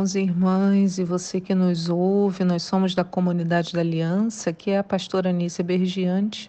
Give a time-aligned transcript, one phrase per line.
[0.00, 4.70] irmãos e irmãs, e você que nos ouve, nós somos da comunidade da Aliança, que
[4.70, 6.48] é a pastora Anícia Bergiante.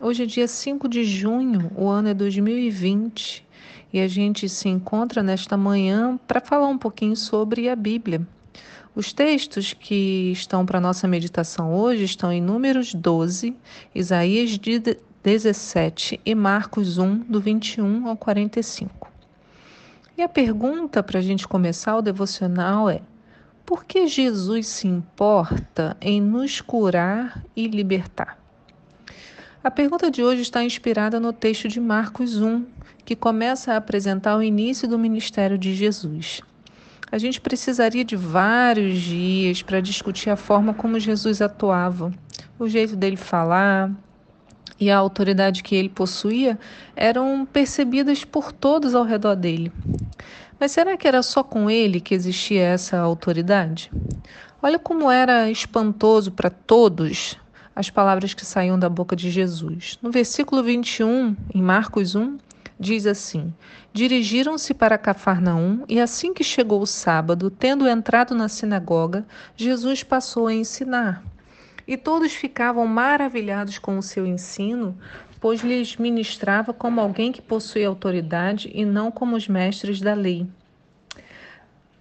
[0.00, 3.46] Hoje é dia 5 de junho, o ano é 2020,
[3.92, 8.26] e a gente se encontra nesta manhã para falar um pouquinho sobre a Bíblia.
[8.94, 13.54] Os textos que estão para nossa meditação hoje estão em Números 12,
[13.94, 14.58] Isaías
[15.22, 19.09] 17 e Marcos 1, do 21 ao 45.
[20.20, 23.00] E a pergunta para a gente começar o devocional é:
[23.64, 28.38] por que Jesus se importa em nos curar e libertar?
[29.64, 32.66] A pergunta de hoje está inspirada no texto de Marcos 1,
[33.02, 36.42] que começa a apresentar o início do ministério de Jesus.
[37.10, 42.12] A gente precisaria de vários dias para discutir a forma como Jesus atuava,
[42.58, 43.90] o jeito dele falar,
[44.80, 46.58] e a autoridade que ele possuía
[46.96, 49.70] eram percebidas por todos ao redor dele.
[50.58, 53.90] Mas será que era só com ele que existia essa autoridade?
[54.62, 57.38] Olha como era espantoso para todos
[57.74, 59.98] as palavras que saíam da boca de Jesus.
[60.02, 62.36] No versículo 21, em Marcos 1,
[62.78, 63.54] diz assim:
[63.92, 70.46] Dirigiram-se para Cafarnaum, e assim que chegou o sábado, tendo entrado na sinagoga, Jesus passou
[70.46, 71.22] a ensinar.
[71.86, 74.96] E todos ficavam maravilhados com o seu ensino,
[75.40, 80.46] pois lhes ministrava como alguém que possui autoridade e não como os mestres da lei.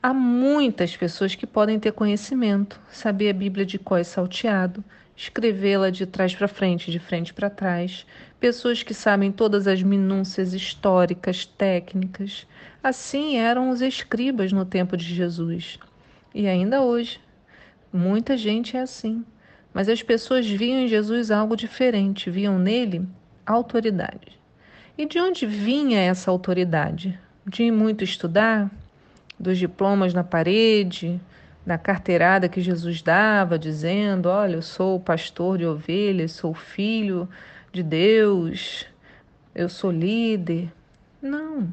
[0.03, 4.83] Há muitas pessoas que podem ter conhecimento, saber a Bíblia de có e salteado,
[5.15, 8.05] escrevê-la de trás para frente, de frente para trás,
[8.39, 12.47] pessoas que sabem todas as minúcias históricas, técnicas.
[12.81, 15.77] Assim eram os escribas no tempo de Jesus.
[16.33, 17.19] E ainda hoje,
[17.91, 19.25] muita gente é assim.
[19.73, 23.05] Mas as pessoas viam em Jesus algo diferente, viam nele
[23.53, 24.39] autoridade.
[24.97, 27.17] E de onde vinha essa autoridade?
[27.45, 28.69] De muito estudar,
[29.39, 31.19] dos diplomas na parede,
[31.65, 37.27] da carteirada que Jesus dava, dizendo: Olha, eu sou pastor de ovelhas, sou filho
[37.71, 38.85] de Deus,
[39.55, 40.71] eu sou líder.
[41.21, 41.67] Não.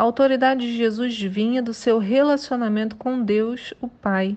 [0.00, 4.34] A autoridade de Jesus vinha do seu relacionamento com Deus, o Pai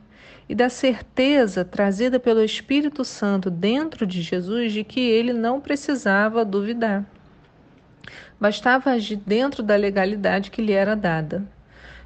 [0.50, 6.44] e da certeza trazida pelo Espírito Santo dentro de Jesus de que ele não precisava
[6.44, 7.06] duvidar.
[8.38, 11.48] Bastava agir dentro da legalidade que lhe era dada.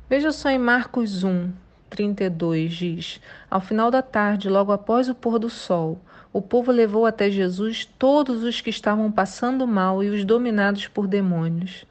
[0.08, 1.52] Veja só em Marcos 1,
[1.90, 3.20] 32 diz:
[3.50, 6.00] Ao final da tarde, logo após o pôr do sol,
[6.32, 11.08] o povo levou até Jesus todos os que estavam passando mal e os dominados por
[11.08, 11.88] demônios.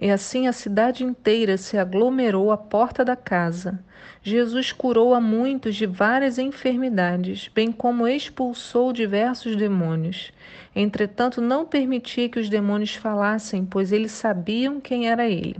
[0.00, 3.78] E assim a cidade inteira se aglomerou à porta da casa.
[4.22, 10.32] Jesus curou a muitos de várias enfermidades, bem como expulsou diversos demônios.
[10.74, 15.56] Entretanto, não permitia que os demônios falassem, pois eles sabiam quem era ele.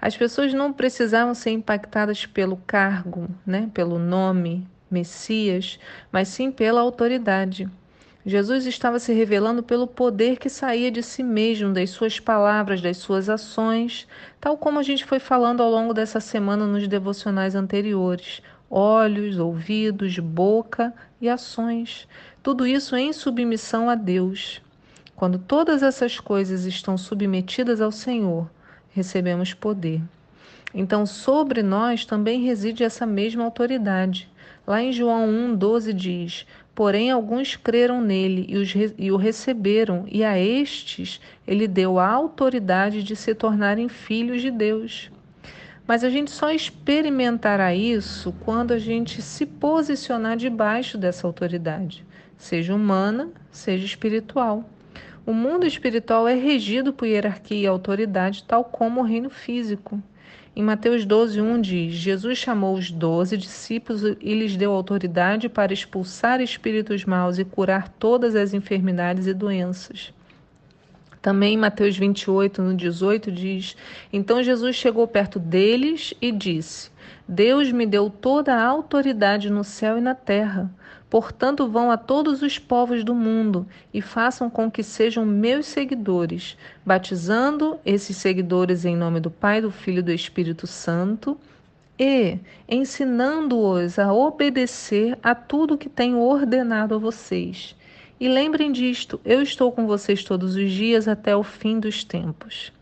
[0.00, 5.78] As pessoas não precisavam ser impactadas pelo cargo, né, pelo nome Messias,
[6.10, 7.68] mas sim pela autoridade.
[8.24, 12.98] Jesus estava se revelando pelo poder que saía de si mesmo, das suas palavras, das
[12.98, 14.06] suas ações,
[14.40, 18.40] tal como a gente foi falando ao longo dessa semana nos devocionais anteriores.
[18.70, 22.06] Olhos, ouvidos, boca e ações.
[22.42, 24.62] Tudo isso em submissão a Deus.
[25.16, 28.48] Quando todas essas coisas estão submetidas ao Senhor,
[28.90, 30.00] recebemos poder.
[30.72, 34.30] Então, sobre nós também reside essa mesma autoridade.
[34.66, 40.24] Lá em João 1,12 diz: Porém, alguns creram nele e, os, e, o receberam, e
[40.24, 45.10] a estes ele deu a autoridade de se tornarem filhos de Deus.
[45.86, 52.06] Mas a gente só experimentará isso quando a gente se posicionar debaixo dessa autoridade,
[52.38, 54.64] seja humana, seja espiritual.
[55.26, 60.02] O mundo espiritual é regido por hierarquia e autoridade, tal como o reino físico.
[60.54, 65.72] Em Mateus 12, 1 diz: Jesus chamou os doze discípulos e lhes deu autoridade para
[65.72, 70.12] expulsar espíritos maus e curar todas as enfermidades e doenças.
[71.22, 73.76] Também Mateus 28, no 18, diz:
[74.12, 76.90] Então Jesus chegou perto deles e disse:
[77.28, 80.68] Deus me deu toda a autoridade no céu e na terra.
[81.08, 86.56] Portanto, vão a todos os povos do mundo e façam com que sejam meus seguidores,
[86.84, 91.38] batizando esses seguidores em nome do Pai, do Filho e do Espírito Santo
[91.98, 92.38] e
[92.68, 97.76] ensinando-os a obedecer a tudo que tenho ordenado a vocês.
[98.22, 102.72] E lembrem disto: eu estou com vocês todos os dias até o fim dos tempos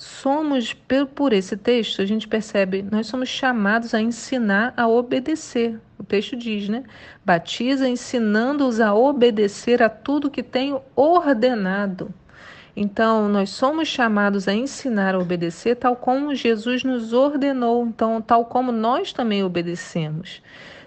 [0.00, 0.74] somos,
[1.14, 5.78] por esse texto, a gente percebe, nós somos chamados a ensinar a obedecer.
[5.98, 6.84] O texto diz, né?
[7.22, 12.14] Batiza ensinando-os a obedecer a tudo que tenho ordenado.
[12.74, 18.46] Então, nós somos chamados a ensinar a obedecer tal como Jesus nos ordenou, então, tal
[18.46, 20.40] como nós também obedecemos.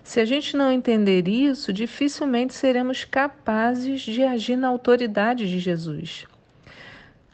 [0.03, 6.25] Se a gente não entender isso, dificilmente seremos capazes de agir na autoridade de Jesus.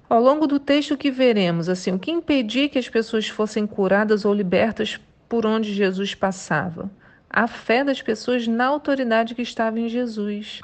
[0.08, 4.24] Ao longo do texto que veremos, assim, o que impedia que as pessoas fossem curadas
[4.24, 6.90] ou libertas por onde Jesus passava?
[7.28, 10.62] A fé das pessoas na autoridade que estava em Jesus.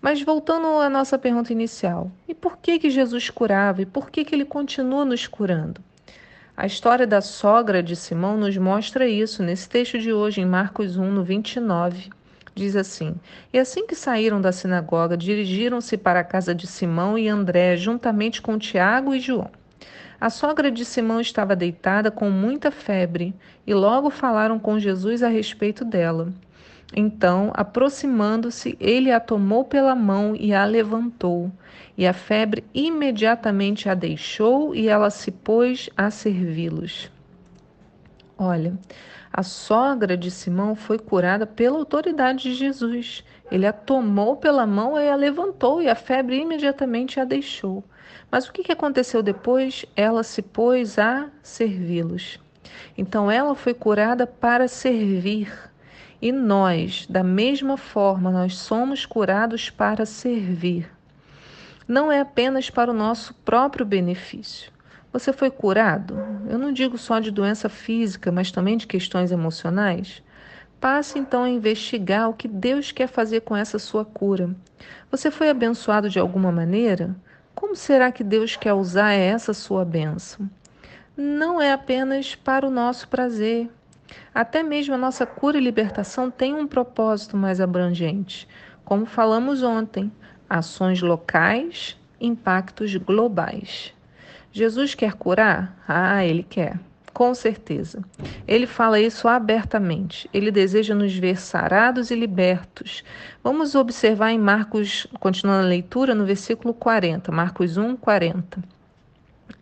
[0.00, 4.24] Mas voltando à nossa pergunta inicial, e por que que Jesus curava e por que
[4.24, 5.80] que ele continua nos curando?
[6.56, 10.96] A história da sogra de Simão nos mostra isso nesse texto de hoje, em Marcos
[10.96, 12.10] 1, no 29.
[12.54, 13.16] Diz assim:
[13.52, 18.40] E assim que saíram da sinagoga, dirigiram-se para a casa de Simão e André, juntamente
[18.40, 19.50] com Tiago e João.
[20.20, 23.34] A sogra de Simão estava deitada com muita febre,
[23.66, 26.32] e logo falaram com Jesus a respeito dela.
[26.96, 31.50] Então, aproximando-se, ele a tomou pela mão e a levantou.
[31.98, 37.10] E a febre imediatamente a deixou e ela se pôs a servi-los.
[38.38, 38.78] Olha,
[39.32, 43.24] a sogra de Simão foi curada pela autoridade de Jesus.
[43.50, 47.82] Ele a tomou pela mão e a levantou, e a febre imediatamente a deixou.
[48.30, 49.84] Mas o que aconteceu depois?
[49.96, 52.38] Ela se pôs a servi-los.
[52.96, 55.52] Então ela foi curada para servir
[56.24, 60.90] e nós, da mesma forma, nós somos curados para servir.
[61.86, 64.72] Não é apenas para o nosso próprio benefício.
[65.12, 66.16] Você foi curado?
[66.48, 70.22] Eu não digo só de doença física, mas também de questões emocionais.
[70.80, 74.48] Passe então a investigar o que Deus quer fazer com essa sua cura.
[75.10, 77.14] Você foi abençoado de alguma maneira?
[77.54, 80.48] Como será que Deus quer usar essa sua bênção?
[81.14, 83.68] Não é apenas para o nosso prazer,
[84.34, 88.48] até mesmo a nossa cura e libertação tem um propósito mais abrangente.
[88.84, 90.10] Como falamos ontem,
[90.48, 93.94] ações locais, impactos globais.
[94.52, 95.76] Jesus quer curar?
[95.88, 96.78] Ah, ele quer.
[97.12, 98.02] Com certeza.
[98.46, 100.28] Ele fala isso abertamente.
[100.34, 103.04] Ele deseja nos ver sarados e libertos.
[103.42, 108.60] Vamos observar em Marcos, continuando a leitura, no versículo 40, Marcos 1, 40.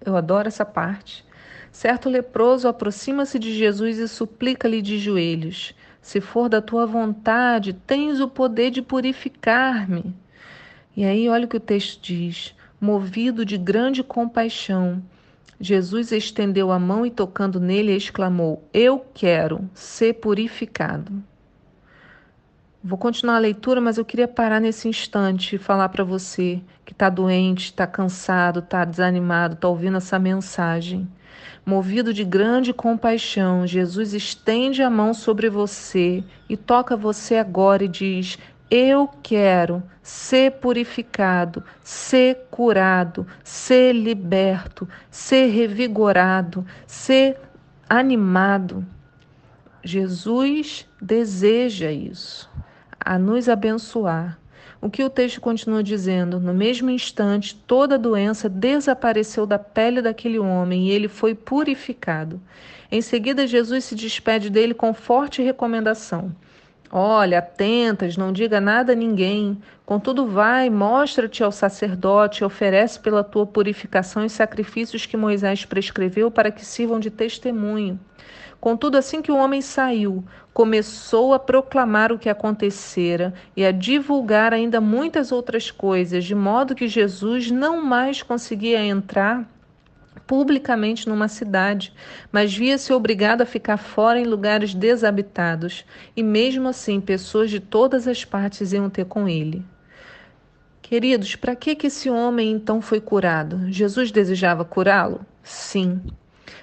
[0.04, 1.24] Eu adoro essa parte.
[1.72, 8.20] Certo leproso aproxima-se de Jesus e suplica-lhe de joelhos: Se for da tua vontade, tens
[8.20, 10.14] o poder de purificar-me.
[10.94, 15.02] E aí, olha o que o texto diz: Movido de grande compaixão,
[15.58, 21.24] Jesus estendeu a mão e, tocando nele, exclamou: Eu quero ser purificado.
[22.84, 26.92] Vou continuar a leitura, mas eu queria parar nesse instante e falar para você que
[26.92, 31.08] está doente, está cansado, está desanimado, está ouvindo essa mensagem.
[31.64, 37.88] Movido de grande compaixão, Jesus estende a mão sobre você e toca você agora e
[37.88, 38.38] diz:
[38.70, 47.38] Eu quero ser purificado, ser curado, ser liberto, ser revigorado, ser
[47.88, 48.84] animado.
[49.84, 52.50] Jesus deseja isso,
[52.98, 54.41] a nos abençoar.
[54.80, 56.40] O que o texto continua dizendo?
[56.40, 62.40] No mesmo instante, toda a doença desapareceu da pele daquele homem e ele foi purificado.
[62.90, 66.34] Em seguida, Jesus se despede dele com forte recomendação.
[66.94, 69.58] Olha, atentas, não diga nada a ninguém.
[69.86, 76.50] Contudo, vai, mostra-te ao sacerdote, oferece pela tua purificação os sacrifícios que Moisés prescreveu para
[76.50, 77.98] que sirvam de testemunho.
[78.60, 80.22] Contudo, assim que o homem saiu,
[80.52, 86.74] começou a proclamar o que acontecera e a divulgar ainda muitas outras coisas, de modo
[86.74, 89.48] que Jesus não mais conseguia entrar
[90.26, 91.92] publicamente numa cidade,
[92.30, 95.84] mas via-se obrigado a ficar fora em lugares desabitados,
[96.16, 99.64] e mesmo assim pessoas de todas as partes iam ter com ele.
[100.80, 103.70] Queridos, para que, que esse homem então foi curado?
[103.70, 105.24] Jesus desejava curá-lo?
[105.42, 106.00] Sim,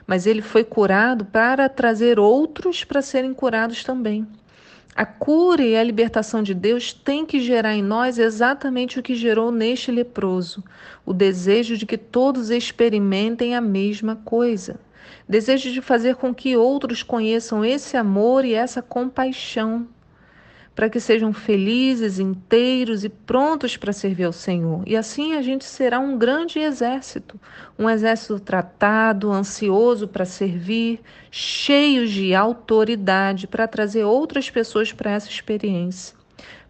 [0.05, 4.27] mas ele foi curado para trazer outros para serem curados também.
[4.99, 9.15] A cura e a libertação de Deus tem que gerar em nós exatamente o que
[9.15, 10.61] gerou neste leproso:
[11.05, 14.77] o desejo de que todos experimentem a mesma coisa.
[15.25, 19.87] Desejo de fazer com que outros conheçam esse amor e essa compaixão
[20.79, 24.81] para que sejam felizes, inteiros e prontos para servir ao Senhor.
[24.88, 27.38] E assim a gente será um grande exército,
[27.77, 35.27] um exército tratado, ansioso para servir, cheios de autoridade para trazer outras pessoas para essa
[35.27, 36.15] experiência.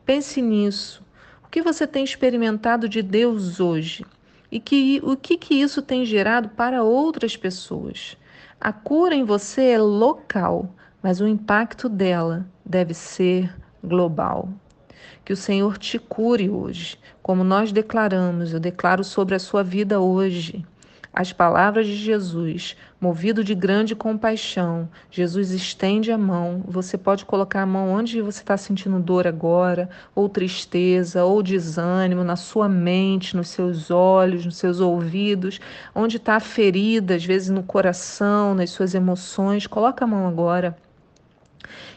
[0.03, 1.03] Pense nisso.
[1.45, 4.03] O que você tem experimentado de Deus hoje?
[4.51, 8.17] E que, o que, que isso tem gerado para outras pessoas?
[8.59, 14.49] A cura em você é local, mas o impacto dela deve ser global.
[15.23, 19.99] Que o Senhor te cure hoje, como nós declaramos, eu declaro sobre a sua vida
[19.99, 20.65] hoje.
[21.11, 26.63] As palavras de Jesus, movido de grande compaixão, Jesus estende a mão.
[26.67, 32.23] Você pode colocar a mão onde você está sentindo dor agora, ou tristeza, ou desânimo,
[32.23, 35.59] na sua mente, nos seus olhos, nos seus ouvidos,
[35.95, 39.65] onde está a ferida, às vezes no coração, nas suas emoções.
[39.65, 40.77] Coloca a mão agora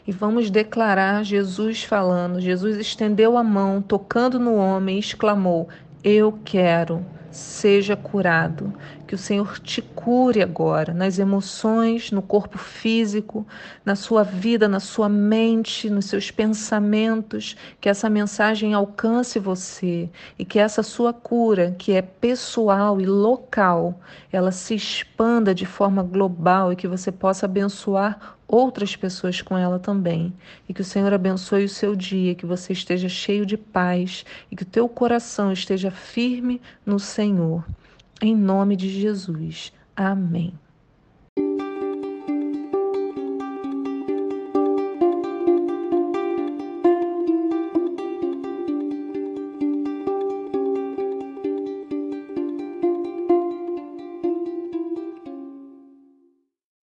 [0.06, 2.40] e vamos declarar Jesus falando.
[2.40, 5.68] Jesus estendeu a mão, tocando no homem, e exclamou:
[6.02, 8.72] Eu quero seja curado.
[9.06, 13.46] Que o Senhor te cure agora, nas emoções, no corpo físico,
[13.84, 17.56] na sua vida, na sua mente, nos seus pensamentos.
[17.80, 24.00] Que essa mensagem alcance você e que essa sua cura, que é pessoal e local,
[24.32, 29.78] ela se expanda de forma global e que você possa abençoar outras pessoas com ela
[29.78, 30.30] também.
[30.68, 34.54] E que o Senhor abençoe o seu dia, que você esteja cheio de paz e
[34.54, 37.64] que o teu coração esteja firme no Senhor.
[38.20, 39.72] Em nome de Jesus.
[39.96, 40.52] Amém.